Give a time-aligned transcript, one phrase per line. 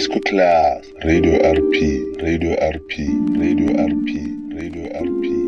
[0.00, 1.76] disco class radio rp
[2.22, 2.92] radio rp
[3.36, 4.08] radio rp
[4.56, 5.39] radio rp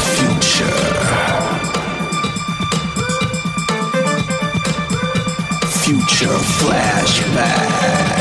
[0.00, 0.66] future.
[5.82, 8.19] Future flashback.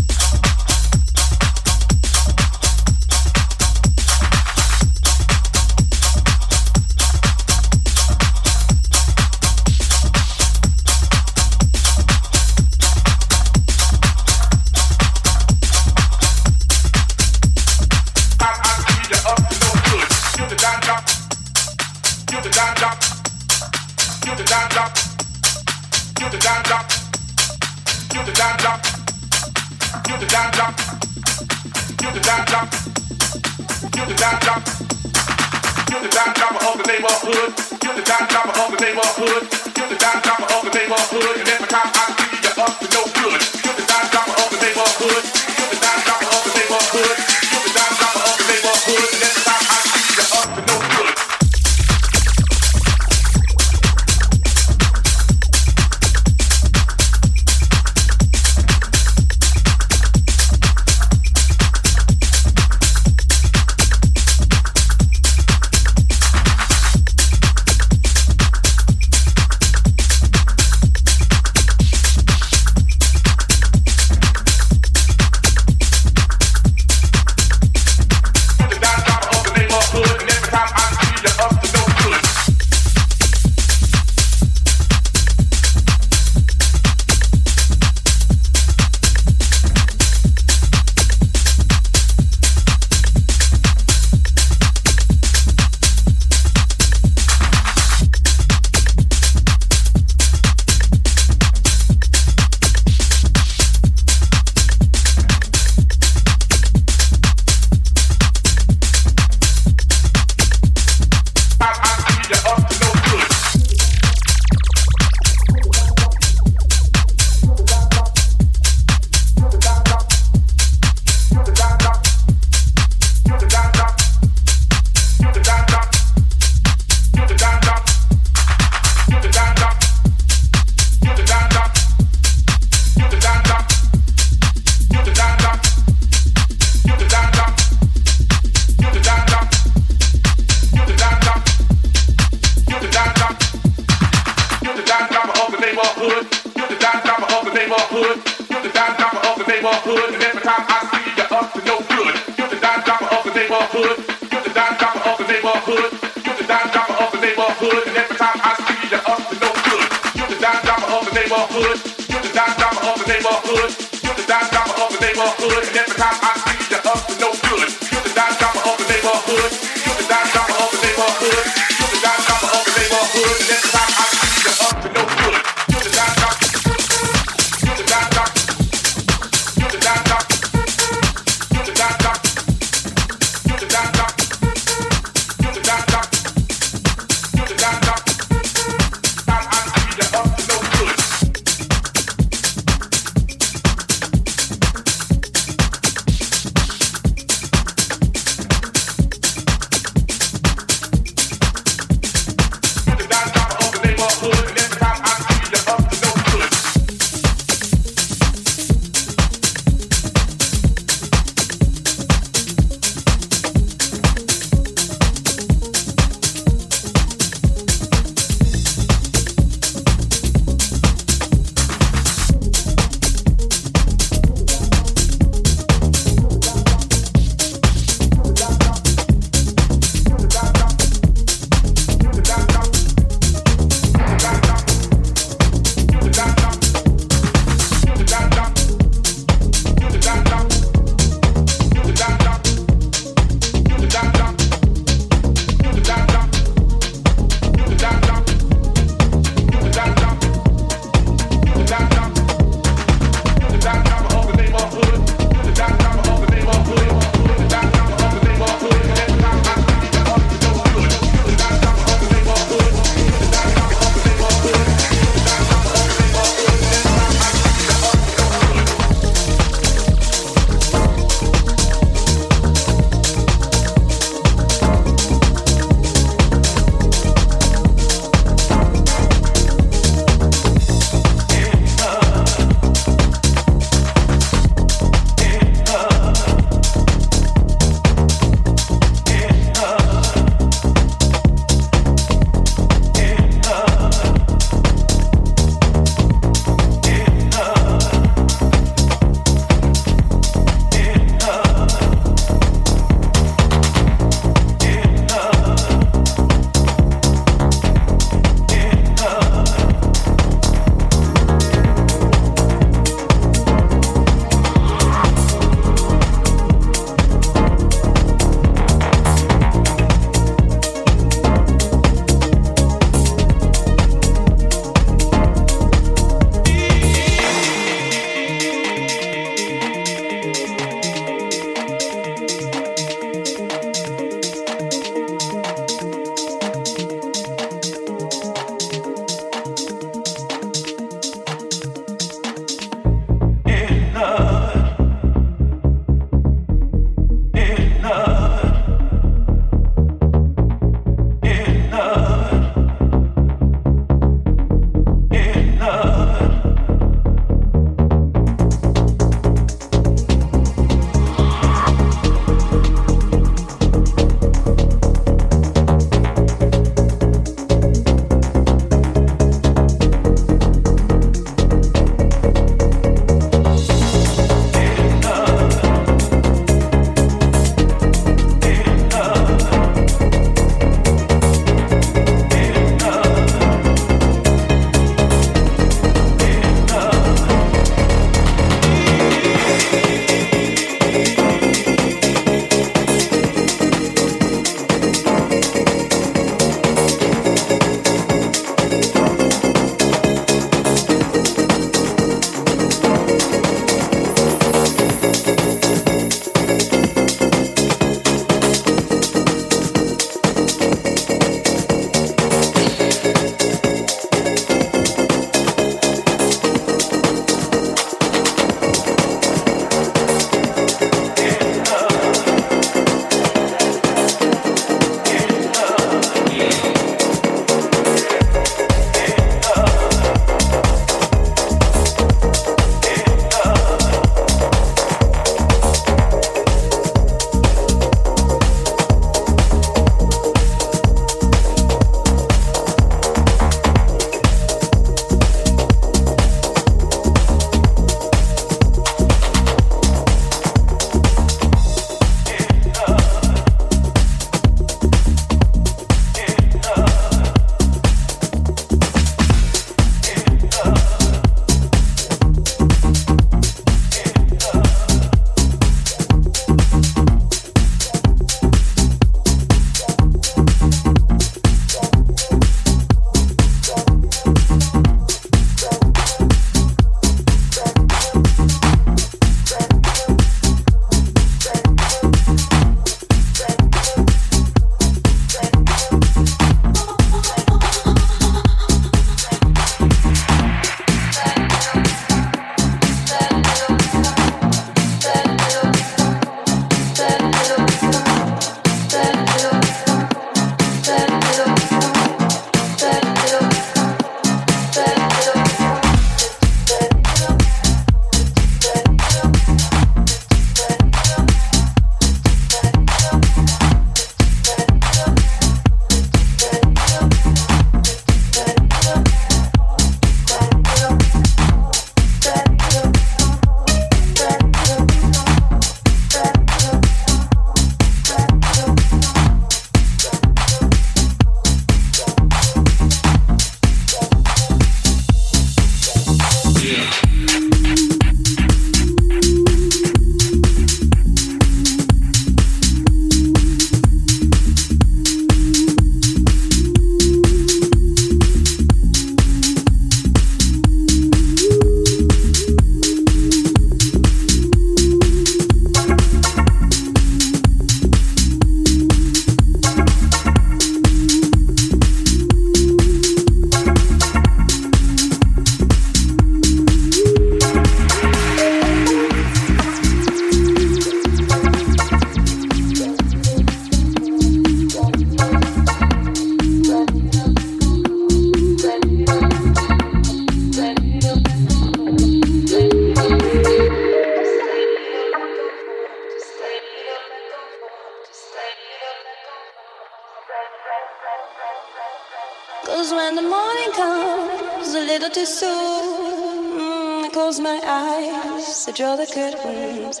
[598.78, 600.00] Draw the curtains.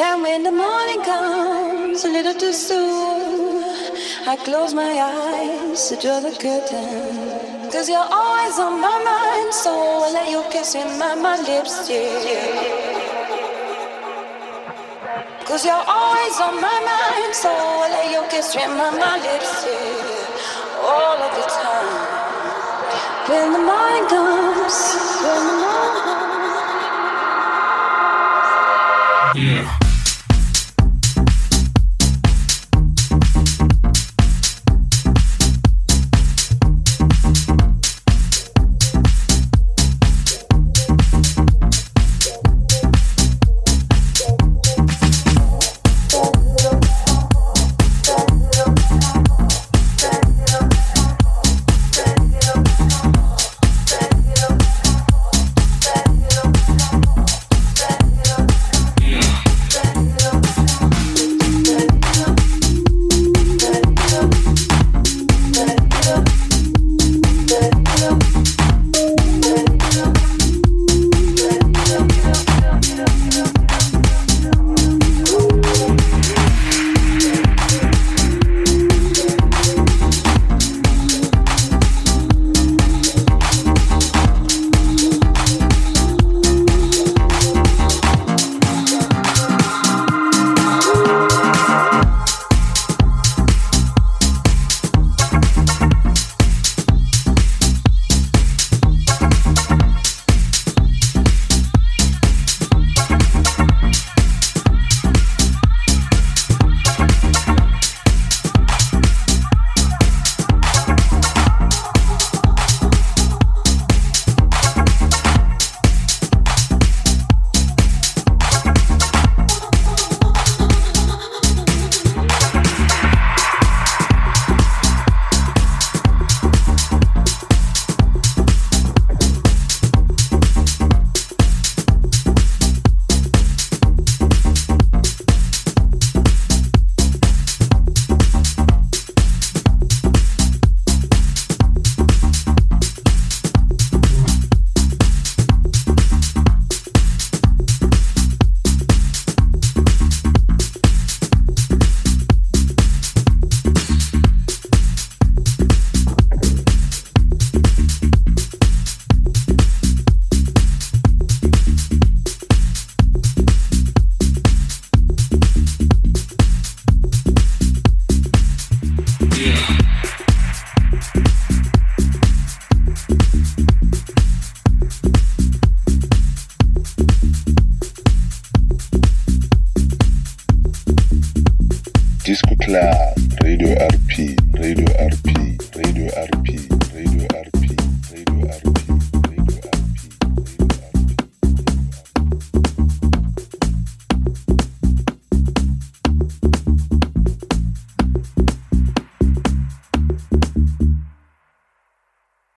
[0.00, 3.62] And when the morning comes a little too soon,
[4.26, 7.70] I close my eyes to draw the curtain.
[7.70, 11.88] Cause you're always on my mind, so I let you kiss in my, my lips,
[11.88, 12.18] yeah.
[15.44, 19.54] Cause you're always on my mind, so I let you kiss in my, my lips,
[19.70, 20.82] yeah.
[20.82, 21.94] All of the time.
[23.30, 24.78] When the morning comes,
[25.22, 26.15] when the morning
[29.36, 29.75] Yeah.